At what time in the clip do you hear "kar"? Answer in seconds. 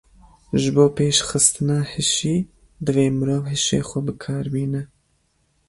4.23-4.45